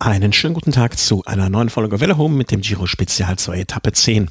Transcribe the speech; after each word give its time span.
Einen 0.00 0.32
schönen 0.32 0.54
guten 0.54 0.70
Tag 0.70 0.96
zu 0.96 1.24
einer 1.24 1.48
neuen 1.48 1.70
Folge 1.70 1.98
Welle 1.98 2.16
Home 2.16 2.36
mit 2.36 2.52
dem 2.52 2.60
Giro 2.60 2.86
Spezial 2.86 3.36
zur 3.36 3.56
Etappe 3.56 3.90
10. 3.90 4.30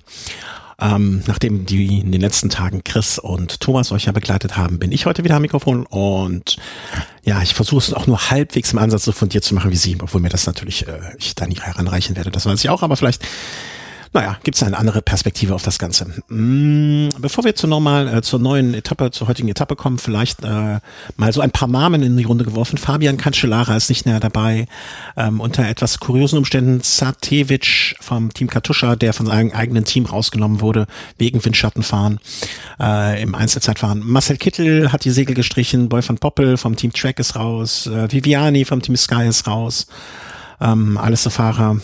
Ähm, 0.79 1.24
nachdem 1.28 1.66
die 1.66 2.00
in 2.00 2.13
den 2.13 2.21
letzten 2.21 2.50
Tagen 2.50 2.86
Chris 2.86 3.20
und 3.20 3.59
Thomas 3.59 3.91
euch 3.91 4.05
ja 4.05 4.13
begleitet 4.13 4.55
haben, 4.55 4.79
bin 4.79 4.93
ich 4.93 5.05
heute 5.05 5.25
wieder 5.25 5.35
am 5.35 5.41
Mikrofon 5.41 5.85
und 5.85 6.55
ja, 7.23 7.41
ich 7.41 7.53
versuche 7.53 7.79
es 7.79 7.93
auch 7.93 8.07
nur 8.07 8.29
halbwegs 8.29 8.71
im 8.71 8.79
Ansatz 8.79 9.03
so 9.03 9.11
fundiert 9.11 9.43
zu 9.43 9.55
machen 9.55 9.69
wie 9.69 9.75
sie, 9.75 9.97
obwohl 10.01 10.21
mir 10.21 10.29
das 10.29 10.45
natürlich 10.45 10.88
äh, 10.88 11.00
ich 11.18 11.36
da 11.36 11.45
nie 11.45 11.59
heranreichen 11.59 12.15
werde. 12.15 12.31
Das 12.31 12.45
weiß 12.45 12.63
ich 12.63 12.70
auch, 12.70 12.81
aber 12.81 12.95
vielleicht 12.95 13.27
naja, 14.14 14.38
gibt 14.44 14.55
es 14.55 14.64
eine 14.64 14.78
andere 14.78 15.02
Perspektive 15.02 15.54
auf 15.54 15.64
das 15.64 15.80
Ganze. 15.80 16.05
Mm, 16.30 17.10
bevor 17.20 17.44
wir 17.44 17.56
zur 17.56 17.70
normal, 17.70 18.07
äh, 18.07 18.21
zur 18.21 18.39
neuen 18.39 18.74
Etappe, 18.74 19.12
zur 19.12 19.28
heutigen 19.28 19.50
Etappe 19.50 19.76
kommen, 19.76 19.98
vielleicht 19.98 20.44
äh, 20.44 20.80
mal 21.18 21.34
so 21.34 21.42
ein 21.42 21.52
paar 21.52 21.68
Namen 21.68 22.04
in 22.04 22.16
die 22.18 22.24
Runde 22.24 22.46
geworfen. 22.46 22.78
Fabian 22.78 23.18
Cancellara 23.18 23.75
ist 23.75 23.89
nicht 23.89 24.06
mehr 24.06 24.20
dabei. 24.20 24.68
Ähm, 25.16 25.39
unter 25.39 25.68
etwas 25.68 26.00
kuriosen 26.00 26.38
Umständen 26.38 26.82
Zatevic 26.82 27.96
vom 28.00 28.34
Team 28.34 28.48
Katusha, 28.48 28.96
der 28.96 29.14
von 29.14 29.25
seinem 29.25 29.51
eigenen 29.51 29.86
Team 29.86 30.06
rausgenommen 30.06 30.62
wurde, 30.62 30.87
wegen 31.18 31.43
Windschattenfahren 31.43 32.20
äh, 32.80 33.22
im 33.22 33.36
Einzelzeitfahren. 33.36 34.02
Marcel 34.06 34.38
Kittel 34.38 34.92
hat 34.92 35.06
die 35.06 35.12
Segel 35.12 35.36
gestrichen, 35.36 35.89
Boy 35.89 36.08
van 36.08 36.17
Poppel 36.17 36.58
vom 36.58 36.76
Team 36.76 36.94
Track 36.94 37.20
ist 37.20 37.36
raus, 37.36 37.88
äh, 37.88 38.12
Viviani 38.12 38.66
vom 38.66 38.81
Team 38.81 38.95
Sky 38.95 39.28
ist 39.28 39.48
raus 39.48 39.88
ähm, 40.59 41.00
Fahrer, 41.30 41.80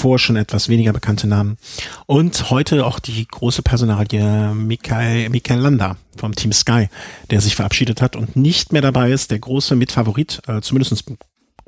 vor 0.00 0.18
schon 0.18 0.36
etwas 0.36 0.68
weniger 0.68 0.92
bekannte 0.92 1.26
Namen. 1.26 1.58
Und 2.06 2.50
heute 2.50 2.86
auch 2.86 2.98
die 2.98 3.26
große 3.26 3.62
Personalie 3.62 4.54
Michael, 4.54 5.28
Michael 5.28 5.60
Landa 5.60 5.96
vom 6.16 6.34
Team 6.34 6.52
Sky, 6.52 6.88
der 7.30 7.40
sich 7.40 7.56
verabschiedet 7.56 8.00
hat 8.00 8.16
und 8.16 8.36
nicht 8.36 8.72
mehr 8.72 8.82
dabei 8.82 9.10
ist, 9.10 9.30
der 9.30 9.38
große 9.38 9.76
Mitfavorit, 9.76 10.40
äh, 10.46 10.60
zumindest 10.60 11.04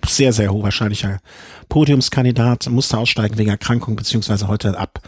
sehr, 0.07 0.33
sehr 0.33 0.53
hochwahrscheinlicher 0.53 1.21
Podiumskandidat, 1.69 2.69
musste 2.69 2.99
aussteigen 2.99 3.39
wegen 3.39 3.51
Erkrankung, 3.51 3.97
beziehungsweise 3.97 4.49
heute 4.49 4.77
ab, 4.77 5.01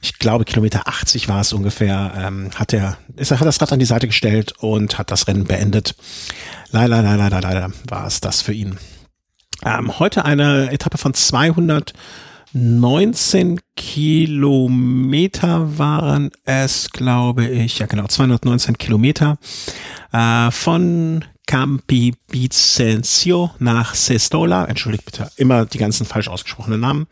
ich 0.00 0.18
glaube, 0.18 0.44
Kilometer 0.44 0.88
80 0.88 1.28
war 1.28 1.40
es 1.40 1.52
ungefähr, 1.52 2.12
ähm, 2.16 2.50
hat 2.56 2.72
er, 2.72 2.96
ist 3.16 3.30
hat 3.30 3.42
das 3.42 3.60
Rad 3.60 3.72
an 3.72 3.78
die 3.78 3.84
Seite 3.84 4.08
gestellt 4.08 4.52
und 4.58 4.98
hat 4.98 5.10
das 5.10 5.28
Rennen 5.28 5.44
beendet. 5.44 5.94
Leider, 6.70 7.02
leider, 7.02 7.16
leider, 7.16 7.40
leider 7.40 7.72
war 7.88 8.06
es 8.06 8.20
das 8.20 8.42
für 8.42 8.52
ihn. 8.52 8.78
Ähm, 9.64 10.00
heute 10.00 10.24
eine 10.24 10.72
Etappe 10.72 10.98
von 10.98 11.14
219 11.14 13.60
Kilometer 13.76 15.78
waren 15.78 16.32
es, 16.44 16.90
glaube 16.90 17.46
ich. 17.46 17.78
Ja, 17.78 17.86
genau, 17.86 18.08
219 18.08 18.76
Kilometer 18.76 19.38
äh, 20.12 20.50
von 20.50 21.24
Campi 21.46 22.14
Vicencio 22.28 23.50
nach 23.58 23.94
Sestola. 23.94 24.64
Entschuldigt 24.64 25.04
bitte 25.04 25.30
immer 25.36 25.66
die 25.66 25.78
ganzen 25.78 26.06
falsch 26.06 26.28
ausgesprochenen 26.28 26.80
Namen. 26.80 27.06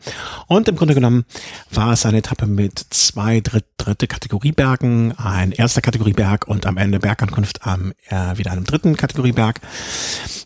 Und 0.47 0.67
im 0.67 0.75
Grunde 0.75 0.95
genommen 0.95 1.25
war 1.69 1.93
es 1.93 2.05
eine 2.05 2.17
Etappe 2.17 2.47
mit 2.47 2.79
zwei 2.89 3.41
dritt, 3.41 3.65
dritte 3.77 4.07
Kategoriebergen, 4.07 5.17
ein 5.17 5.51
erster 5.51 5.81
Kategorieberg 5.81 6.47
und 6.47 6.65
am 6.65 6.77
Ende 6.77 6.99
Bergankunft 6.99 7.65
am 7.65 7.93
äh, 8.09 8.37
wieder 8.37 8.51
einem 8.51 8.63
dritten 8.63 8.97
Kategorieberg. 8.97 9.59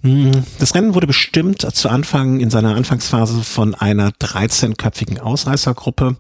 Hm, 0.02 0.44
das 0.60 0.76
Rennen 0.76 0.94
wurde 0.94 1.08
bestimmt 1.08 1.62
zu 1.62 1.90
Anfang 1.90 2.40
in 2.40 2.50
seiner 2.50 2.76
Anfangsphase 2.76 3.44
von 3.44 3.76
einer 3.76 4.10
13-köpfigen 4.10 5.20
Ausreißergruppe. 5.20 6.18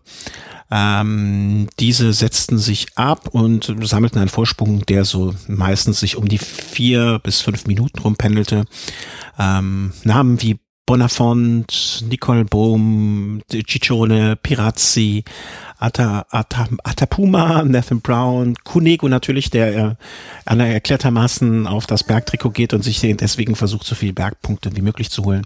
Ähm, 0.71 1.67
diese 1.79 2.11
setzten 2.13 2.57
sich 2.57 2.87
ab 2.95 3.29
und 3.31 3.75
sammelten 3.81 4.19
einen 4.19 4.29
Vorsprung, 4.29 4.85
der 4.85 5.05
so 5.05 5.35
meistens 5.47 5.99
sich 5.99 6.15
um 6.15 6.27
die 6.27 6.39
vier 6.39 7.19
bis 7.23 7.41
fünf 7.41 7.67
Minuten 7.67 7.99
rumpendelte. 7.99 8.65
Ähm, 9.37 9.93
Namen 10.03 10.41
wie 10.41 10.59
Bonafont, 10.85 12.03
Nicole 12.09 12.45
Bohm, 12.45 13.41
Ciccione, 13.49 14.35
Pirazzi, 14.35 15.23
Ata, 15.79 16.25
Ata, 16.29 16.67
Atapuma, 16.83 17.63
Nathan 17.63 18.01
Brown, 18.01 18.55
Kunego 18.63 19.09
natürlich, 19.09 19.49
der 19.49 19.97
äh, 20.45 20.73
erklärtermaßen 20.73 21.65
auf 21.65 21.87
das 21.87 22.03
Bergtrikot 22.03 22.51
geht 22.51 22.73
und 22.73 22.83
sich 22.83 23.01
deswegen 23.01 23.55
versucht, 23.55 23.85
so 23.85 23.95
viele 23.95 24.13
Bergpunkte 24.13 24.75
wie 24.75 24.81
möglich 24.81 25.09
zu 25.09 25.25
holen. 25.25 25.41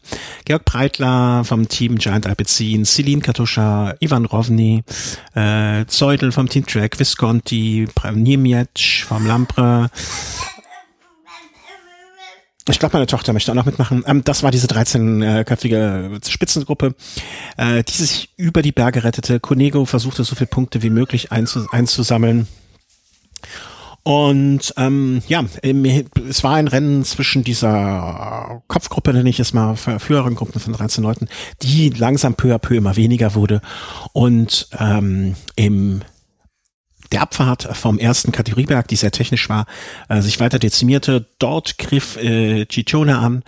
Georg 0.46 0.66
Breitler 0.66 1.44
vom 1.46 1.70
Team 1.70 1.98
Giant 1.98 2.28
Alpecin, 2.28 2.84
Celine 2.86 3.22
Katuscha, 3.22 3.96
Ivan 4.02 4.26
Rovny, 4.26 4.84
äh, 5.36 5.86
Zeudel 5.88 6.32
vom 6.32 6.50
Team 6.50 6.66
Track, 6.66 7.00
Visconti, 7.00 7.88
Niemiec 8.14 9.06
vom 9.08 9.26
Lampre, 9.26 9.90
ich 12.70 12.80
glaube, 12.80 12.94
meine 12.94 13.08
Tochter 13.08 13.34
möchte 13.34 13.52
auch 13.52 13.56
noch 13.56 13.66
mitmachen. 13.66 14.04
Ähm, 14.08 14.24
das 14.24 14.44
war 14.44 14.52
diese 14.52 14.68
13-köpfige 14.68 16.30
Spitzengruppe, 16.30 16.96
äh, 17.58 17.84
die 17.84 17.92
sich 17.94 18.30
über 18.38 18.62
die 18.62 18.72
Berge 18.72 19.04
rettete. 19.04 19.40
Conego 19.40 19.86
versuchte 19.86 20.24
so 20.24 20.36
viele 20.36 20.48
Punkte 20.48 20.82
wie 20.82 20.90
möglich 20.90 21.32
einzus 21.32 21.72
einzusammeln. 21.72 22.48
Und 24.04 24.74
ähm, 24.78 25.22
ja, 25.28 25.44
es 25.62 26.44
war 26.44 26.56
ein 26.56 26.68
Rennen 26.68 27.04
zwischen 27.04 27.44
dieser 27.44 28.64
Kopfgruppe, 28.68 29.14
nenne 29.14 29.30
ich 29.30 29.40
es 29.40 29.54
mal, 29.54 29.76
früheren 29.76 30.36
Gruppen 30.36 30.60
von 30.60 30.74
13 30.74 31.04
Leuten, 31.04 31.28
die 31.62 31.90
langsam 31.90 32.34
peu 32.34 32.56
à 32.56 32.58
peu 32.58 32.76
immer 32.76 32.96
weniger 32.96 33.36
wurde. 33.36 33.62
Und 34.14 34.70
ähm, 34.80 35.36
im 35.56 36.02
der 37.12 37.22
Abfahrt 37.22 37.64
vom 37.76 37.98
ersten 37.98 38.32
Kategorieberg, 38.32 38.88
die 38.88 38.96
sehr 38.96 39.12
technisch 39.12 39.50
war, 39.50 39.66
äh, 40.10 40.22
sich 40.22 40.40
weiter 40.40 40.60
dezimierte. 40.60 41.26
Dort 41.40 41.78
griff 41.78 42.18
äh, 42.18 42.66
Ciccione 42.72 43.18
an, 43.18 43.44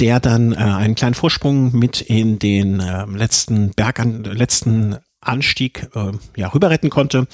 der 0.00 0.20
dann 0.20 0.52
äh, 0.52 0.56
einen 0.56 0.94
kleinen 0.94 1.14
Vorsprung 1.14 1.72
mit 1.76 2.00
in 2.00 2.38
den 2.38 2.80
äh, 2.80 3.04
letzten 3.06 3.70
Berg 3.70 4.00
an, 4.00 4.24
letzten 4.24 4.96
Anstieg 5.20 5.88
äh, 5.94 6.12
ja, 6.36 6.48
rüber 6.48 6.70
retten 6.70 6.90
konnte 6.90 7.26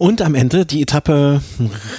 und 0.00 0.22
am 0.22 0.34
Ende 0.34 0.64
die 0.64 0.80
Etappe 0.80 1.42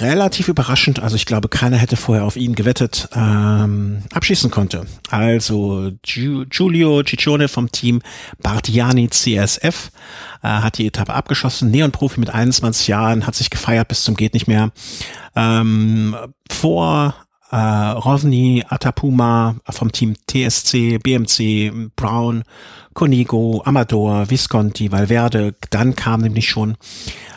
relativ 0.00 0.48
überraschend, 0.48 0.98
also 0.98 1.14
ich 1.14 1.24
glaube, 1.24 1.48
keiner 1.48 1.76
hätte 1.76 1.94
vorher 1.94 2.24
auf 2.24 2.34
ihn 2.34 2.56
gewettet, 2.56 3.08
ähm, 3.14 4.02
abschießen 4.12 4.50
konnte. 4.50 4.86
Also 5.08 5.92
Giu 6.02 6.44
Giulio 6.46 7.04
Ciccione 7.04 7.46
vom 7.46 7.70
Team 7.70 8.02
Bardiani 8.42 9.08
CSF 9.08 9.92
äh, 10.42 10.48
hat 10.48 10.78
die 10.78 10.88
Etappe 10.88 11.14
abgeschossen. 11.14 11.70
Neon-Profi 11.70 12.18
mit 12.18 12.30
21 12.30 12.88
Jahren, 12.88 13.24
hat 13.24 13.36
sich 13.36 13.50
gefeiert 13.50 13.86
bis 13.86 14.02
zum 14.02 14.16
geht 14.16 14.34
nicht 14.34 14.48
mehr. 14.48 14.72
Ähm, 15.36 16.16
vor 16.50 17.14
äh, 17.52 17.56
Rovni, 17.56 18.64
Atapuma 18.66 19.56
vom 19.68 19.92
Team 19.92 20.14
TSC, 20.26 20.98
BMC, 20.98 21.92
Brown, 21.94 22.44
Conigo, 22.94 23.62
Amador, 23.64 24.30
Visconti, 24.30 24.90
Valverde, 24.90 25.54
dann 25.70 25.94
kam 25.94 26.22
nämlich 26.22 26.48
schon 26.48 26.76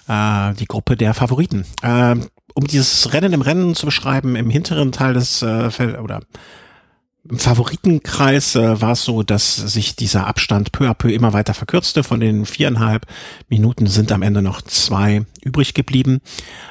äh, 0.08 0.54
die 0.54 0.66
Gruppe 0.66 0.96
der 0.96 1.14
Favoriten. 1.14 1.66
Äh, 1.82 2.16
um 2.54 2.66
dieses 2.66 3.14
Rennen 3.14 3.34
im 3.34 3.42
Rennen 3.42 3.76
zu 3.76 3.86
beschreiben, 3.86 4.38
im 4.38 4.50
hinteren 4.50 4.94
Teil 4.94 5.14
des 5.14 5.42
äh, 5.42 5.70
oder 6.02 6.22
im 7.28 7.40
Favoritenkreis 7.40 8.56
äh, 8.56 8.82
war 8.82 8.92
es 8.92 9.04
so, 9.04 9.24
dass 9.24 9.56
sich 9.56 9.96
dieser 9.96 10.28
Abstand 10.28 10.72
peu 10.72 10.88
à 10.88 10.94
peu 10.94 11.12
immer 11.12 11.34
weiter 11.34 11.56
verkürzte. 11.56 12.04
Von 12.04 12.20
den 12.20 12.46
viereinhalb 12.46 13.08
Minuten 13.50 13.88
sind 13.88 14.12
am 14.12 14.22
Ende 14.22 14.42
noch 14.42 14.62
zwei 14.62 15.26
übrig 15.44 15.74
geblieben. 15.74 16.22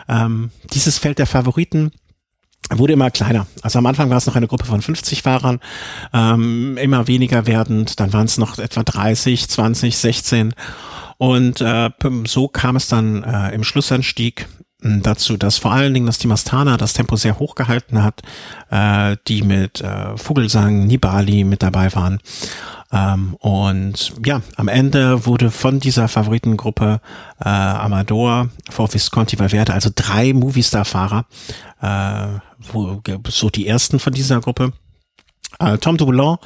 Ähm, 0.08 0.50
dieses 0.72 0.98
Feld 0.98 1.18
der 1.18 1.26
Favoriten 1.26 1.90
wurde 2.70 2.94
immer 2.94 3.10
kleiner. 3.10 3.46
Also 3.62 3.78
am 3.78 3.86
Anfang 3.86 4.10
war 4.10 4.16
es 4.16 4.26
noch 4.26 4.36
eine 4.36 4.46
Gruppe 4.46 4.64
von 4.64 4.80
50 4.80 5.22
Fahrern, 5.22 5.60
ähm, 6.12 6.76
immer 6.78 7.06
weniger 7.06 7.46
werdend, 7.46 8.00
dann 8.00 8.12
waren 8.12 8.26
es 8.26 8.38
noch 8.38 8.58
etwa 8.58 8.82
30, 8.82 9.48
20, 9.48 9.96
16 9.96 10.54
und 11.18 11.60
äh, 11.60 11.90
so 12.24 12.48
kam 12.48 12.76
es 12.76 12.88
dann 12.88 13.22
äh, 13.22 13.54
im 13.54 13.64
Schlussanstieg 13.64 14.46
dazu, 14.84 15.36
dass 15.36 15.58
vor 15.58 15.72
allen 15.72 15.94
Dingen 15.94 16.06
das 16.06 16.18
Team 16.18 16.32
Astana 16.32 16.76
das 16.76 16.92
Tempo 16.92 17.16
sehr 17.16 17.38
hoch 17.38 17.54
gehalten 17.54 18.02
hat, 18.02 18.22
äh, 18.70 19.16
die 19.28 19.42
mit 19.42 19.80
äh, 19.80 20.16
Vogelsang, 20.16 20.86
Nibali 20.86 21.44
mit 21.44 21.62
dabei 21.62 21.94
waren. 21.94 22.20
Ähm, 22.92 23.34
und 23.40 24.12
ja, 24.24 24.42
am 24.56 24.68
Ende 24.68 25.26
wurde 25.26 25.50
von 25.50 25.80
dieser 25.80 26.06
Favoritengruppe 26.08 27.00
äh, 27.40 27.48
Amador 27.48 28.50
vor 28.70 28.92
Visconti 28.92 29.38
Valverde, 29.38 29.72
also 29.72 29.90
drei 29.94 30.32
Movistar-Fahrer, 30.32 31.24
äh, 31.82 32.38
so 33.28 33.50
die 33.50 33.66
ersten 33.66 33.98
von 33.98 34.12
dieser 34.12 34.40
Gruppe, 34.40 34.72
äh, 35.64 35.78
Tom 35.78 35.96
Dumoulin, 35.96 36.36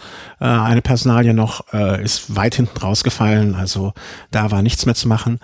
äh, 0.40 0.44
eine 0.44 0.82
Personalie 0.82 1.34
noch, 1.34 1.72
äh, 1.72 2.02
ist 2.02 2.34
weit 2.36 2.54
hinten 2.54 2.78
rausgefallen, 2.78 3.54
also 3.54 3.92
da 4.30 4.50
war 4.50 4.62
nichts 4.62 4.86
mehr 4.86 4.94
zu 4.94 5.08
machen. 5.08 5.40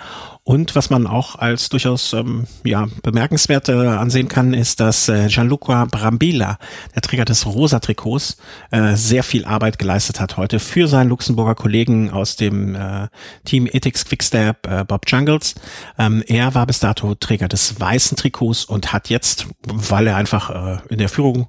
Und 0.47 0.77
was 0.77 0.91
man 0.91 1.07
auch 1.07 1.37
als 1.37 1.71
durchaus 1.71 2.13
ähm, 2.13 2.47
ja, 2.65 2.87
bemerkenswert 3.03 3.71
äh, 3.71 3.73
ansehen 3.73 4.29
kann, 4.29 4.53
ist, 4.53 4.79
dass 4.79 5.09
äh, 5.09 5.29
Gianluca 5.29 5.87
Brambilla, 5.87 6.59
der 6.95 7.01
Träger 7.01 7.25
des 7.25 7.47
rosa 7.47 7.81
Trikots, 7.81 8.37
äh, 8.71 8.95
sehr 8.95 9.23
viel 9.23 9.47
Arbeit 9.47 9.79
geleistet 9.79 10.21
hat 10.21 10.37
heute 10.37 10.59
für 10.59 10.87
seinen 10.87 11.09
Luxemburger 11.09 11.55
Kollegen 11.55 12.11
aus 12.11 12.37
dem 12.37 12.75
äh, 12.75 13.09
Team 13.47 13.67
Ethics 13.67 14.05
Quickstep, 14.05 14.67
äh, 14.67 14.85
Bob 14.85 15.05
Jungles. 15.07 15.55
Ähm, 15.99 16.23
er 16.27 16.55
war 16.55 16.67
bis 16.67 16.79
dato 16.79 17.15
Träger 17.15 17.49
des 17.49 17.81
weißen 17.81 18.19
Trikots 18.19 18.67
und 18.67 18.93
hat 18.93 19.09
jetzt, 19.09 19.47
weil 19.67 20.07
er 20.07 20.17
einfach 20.17 20.51
äh, 20.51 20.79
in 20.91 20.99
der 20.99 21.09
Führung 21.09 21.49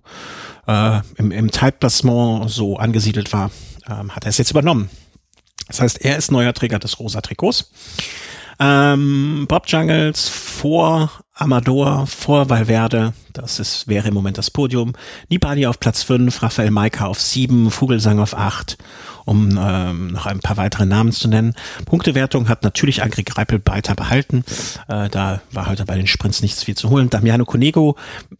äh, 0.67 1.01
im, 1.17 1.31
im 1.31 1.51
Zeitplacement 1.51 2.49
so 2.49 2.77
angesiedelt 2.77 3.31
war, 3.33 3.51
ähm, 3.89 4.15
hat 4.15 4.25
er 4.25 4.29
es 4.29 4.37
jetzt 4.37 4.51
übernommen. 4.51 4.89
Das 5.67 5.81
heißt, 5.81 6.03
er 6.03 6.17
ist 6.17 6.31
neuer 6.31 6.53
Träger 6.53 6.79
des 6.79 6.99
rosa 6.99 7.21
Trikots. 7.21 7.71
Ähm, 8.59 9.45
Bob 9.47 9.67
Jungles 9.67 10.29
vor 10.29 11.11
Amador, 11.37 12.07
vor 12.07 12.49
Valverde, 12.49 13.13
das 13.33 13.59
ist, 13.59 13.89
wäre 13.89 14.07
im 14.07 14.13
Moment 14.13 14.37
das 14.37 14.49
Podium. 14.49 14.93
Nibali 15.27 15.65
auf 15.65 15.81
Platz 15.81 16.01
5, 16.03 16.41
Rafael 16.41 16.71
Maika 16.71 17.07
auf 17.07 17.19
7, 17.19 17.71
Vogelsang 17.71 18.19
auf 18.19 18.37
8, 18.37 18.77
um 19.25 19.59
ähm, 19.59 20.07
noch 20.13 20.27
ein 20.27 20.39
paar 20.39 20.55
weitere 20.55 20.85
Namen 20.85 21.11
zu 21.11 21.27
nennen. 21.27 21.53
Punktewertung 21.83 22.47
hat 22.47 22.63
natürlich 22.63 23.03
Agri 23.03 23.23
Greipel 23.23 23.61
weiter 23.65 23.95
behalten. 23.95 24.45
Äh, 24.87 25.09
da 25.09 25.41
war 25.51 25.67
heute 25.67 25.83
bei 25.83 25.97
den 25.97 26.07
Sprints 26.07 26.41
nichts 26.41 26.63
viel 26.63 26.77
zu 26.77 26.89
holen. 26.89 27.09
Damiano 27.09 27.43
Conego 27.43 27.97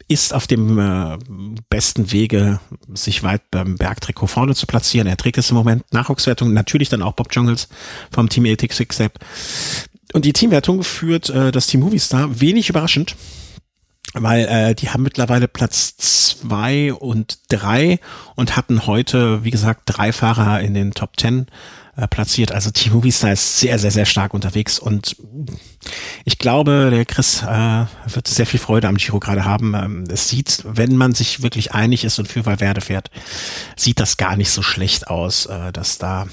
ist 0.07 0.33
auf 0.33 0.47
dem 0.47 0.80
äh, 0.80 1.18
besten 1.68 2.13
Wege, 2.13 2.62
sich 2.94 3.24
weit 3.24 3.42
beim 3.51 3.75
Bergtrikot 3.75 4.27
vorne 4.27 4.56
zu 4.56 4.68
platzieren. 4.68 5.07
Er 5.07 5.18
trägt 5.18 5.38
es 5.38 5.50
im 5.50 5.57
Moment. 5.57 5.83
Nachwuchswertung 5.92 6.53
natürlich 6.53 6.88
dann 6.88 7.01
auch 7.01 7.13
Bob 7.13 7.36
Jungles 7.36 7.68
vom 8.09 8.30
Team 8.30 8.45
86 8.45 9.12
und 10.15 10.23
die 10.23 10.31
Teamwertung 10.31 10.81
führt 10.83 11.29
äh, 11.29 11.51
das 11.51 11.67
Team 11.67 11.81
Movistar 11.81 12.39
wenig 12.39 12.69
überraschend, 12.69 13.17
weil 14.13 14.45
äh, 14.45 14.73
die 14.73 14.88
haben 14.88 15.03
mittlerweile 15.03 15.50
Platz 15.50 15.97
zwei 15.97 16.94
und 16.94 17.39
drei 17.50 18.00
und 18.35 18.56
hatten 18.56 18.88
heute, 18.88 19.44
wie 19.44 19.51
gesagt, 19.51 19.81
drei 19.88 20.13
Fahrer 20.13 20.62
in 20.62 20.73
den 20.73 20.91
Top 20.91 21.17
Ten 21.17 21.47
äh, 21.97 22.07
platziert. 22.07 22.53
Also 22.53 22.71
Team 22.71 22.94
Movistar 22.94 23.33
ist 23.33 23.59
sehr, 23.59 23.77
sehr, 23.77 23.91
sehr 23.91 24.06
stark 24.06 24.33
unterwegs 24.33 24.79
und 24.79 25.17
ich 26.23 26.39
glaube, 26.39 26.91
der 26.91 27.03
Chris 27.03 27.44
äh, 27.44 27.85
wird 28.06 28.29
sehr 28.29 28.45
viel 28.45 28.61
Freude 28.61 28.88
am 28.88 28.95
Giro 28.95 29.19
gerade 29.19 29.44
haben. 29.44 29.73
Ähm, 29.73 30.06
es 30.07 30.29
sieht, 30.29 30.63
wenn 30.63 30.95
man 30.95 31.13
sich 31.13 31.44
wirklich 31.44 31.73
einig 31.73 32.06
ist 32.06 32.19
und 32.19 32.29
für 32.29 32.45
Valverde 32.45 32.79
fährt, 32.79 33.11
sieht 33.75 34.00
das 34.00 34.15
gar 34.15 34.38
nicht 34.38 34.51
so 34.51 34.61
schlecht 34.61 35.07
aus, 35.07 35.45
äh, 35.47 35.73
dass 35.73 35.97
da 35.97 36.25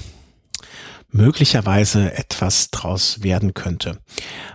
möglicherweise 1.13 2.13
etwas 2.17 2.71
draus 2.71 3.23
werden 3.23 3.53
könnte. 3.53 3.99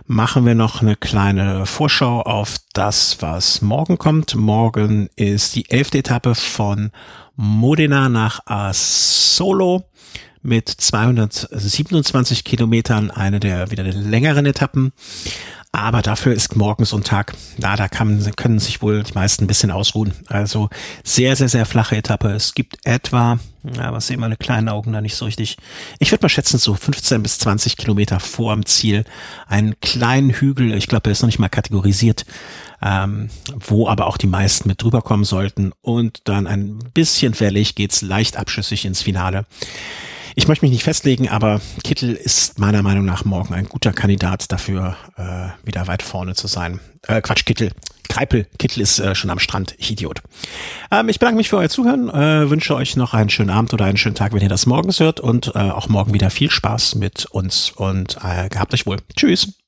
Machen 0.05 0.45
wir 0.45 0.55
noch 0.55 0.81
eine 0.81 0.95
kleine 0.95 1.65
Vorschau 1.65 2.21
auf 2.21 2.57
das, 2.73 3.21
was 3.21 3.61
morgen 3.61 3.97
kommt. 3.97 4.35
Morgen 4.35 5.09
ist 5.15 5.55
die 5.55 5.69
elfte 5.69 5.97
Etappe 5.99 6.35
von 6.35 6.91
Modena 7.35 8.09
nach 8.09 8.45
Asolo 8.45 9.85
mit 10.41 10.69
227 10.69 12.43
Kilometern, 12.43 13.11
eine 13.11 13.39
der 13.39 13.71
wieder 13.71 13.83
der 13.83 13.93
längeren 13.93 14.45
Etappen. 14.45 14.93
Aber 15.71 16.01
dafür 16.01 16.33
ist 16.33 16.55
morgen 16.55 16.83
so 16.83 16.97
ein 16.97 17.03
Tag, 17.03 17.35
na, 17.57 17.75
da 17.75 17.87
kann, 17.87 18.31
können 18.35 18.57
sich 18.57 18.81
wohl 18.81 19.03
die 19.03 19.13
meisten 19.13 19.43
ein 19.43 19.47
bisschen 19.47 19.69
ausruhen. 19.69 20.13
Also 20.27 20.69
sehr, 21.03 21.35
sehr, 21.35 21.47
sehr 21.47 21.67
flache 21.67 21.95
Etappe. 21.95 22.29
Es 22.29 22.55
gibt 22.55 22.77
etwa, 22.85 23.37
ja, 23.77 23.93
was 23.93 24.07
sehen 24.07 24.19
meine 24.19 24.35
kleinen 24.35 24.67
Augen 24.67 24.93
da 24.93 25.01
nicht 25.01 25.15
so 25.15 25.25
richtig. 25.25 25.57
Ich 25.99 26.11
würde 26.11 26.23
mal 26.23 26.29
schätzen, 26.29 26.57
so 26.57 26.73
15 26.73 27.21
bis 27.21 27.37
20 27.37 27.77
Kilometer 27.77 28.19
vor 28.19 28.55
dem 28.55 28.65
Ziel 28.65 29.05
einen 29.45 29.79
kleinen 29.79 30.31
Hügel, 30.31 30.73
ich 30.73 30.87
glaube, 30.87 31.03
der 31.03 31.11
ist 31.11 31.21
noch 31.21 31.27
nicht 31.27 31.39
mal 31.39 31.49
kategorisiert, 31.49 32.25
ähm, 32.81 33.29
wo 33.59 33.87
aber 33.87 34.07
auch 34.07 34.17
die 34.17 34.27
meisten 34.27 34.67
mit 34.67 34.81
drüber 34.81 35.03
kommen 35.03 35.23
sollten. 35.23 35.71
Und 35.81 36.21
dann 36.23 36.47
ein 36.47 36.79
bisschen 36.95 37.35
fällig 37.35 37.75
geht's 37.75 38.01
leicht 38.01 38.37
abschüssig 38.37 38.85
ins 38.85 39.03
Finale. 39.03 39.45
Ich 40.39 40.47
möchte 40.47 40.63
mich 40.63 40.71
nicht 40.71 40.83
festlegen, 40.83 41.27
aber 41.27 41.59
Kittel 41.83 42.15
ist 42.15 42.59
meiner 42.59 42.81
Meinung 42.81 43.03
nach 43.03 43.25
morgen 43.25 43.53
ein 43.53 43.65
guter 43.67 43.91
Kandidat 43.91 44.49
dafür, 44.53 44.95
äh, 45.17 45.49
wieder 45.67 45.85
weit 45.87 46.01
vorne 46.01 46.33
zu 46.33 46.47
sein. 46.47 46.79
Äh, 47.05 47.19
Quatsch, 47.19 47.43
Kittel. 47.43 47.73
Kreipel, 48.07 48.47
Kittel 48.57 48.81
ist 48.81 48.99
äh, 48.99 49.15
schon 49.15 49.31
am 49.31 49.39
Strand, 49.39 49.75
ich 49.77 49.91
Idiot. 49.91 50.21
Ähm, 50.91 51.09
ich 51.09 51.19
bedanke 51.19 51.35
mich 51.35 51.49
für 51.49 51.57
euer 51.57 51.67
Zuhören, 51.67 52.07
äh, 52.07 52.49
wünsche 52.49 52.73
euch 52.73 52.95
noch 52.95 53.13
einen 53.13 53.29
schönen 53.29 53.49
Abend 53.49 53.73
oder 53.73 53.83
einen 53.83 53.97
schönen 53.97 54.15
Tag, 54.15 54.31
wenn 54.31 54.41
ihr 54.41 54.47
das 54.47 54.65
morgens 54.65 55.01
hört 55.01 55.19
und 55.19 55.51
äh, 55.55 55.59
auch 55.59 55.89
morgen 55.89 56.13
wieder 56.13 56.29
viel 56.29 56.49
Spaß 56.49 56.95
mit 56.95 57.25
uns 57.25 57.71
und 57.71 58.15
äh, 58.23 58.47
gehabt 58.47 58.73
euch 58.73 58.85
wohl. 58.85 58.95
Tschüss. 59.17 59.59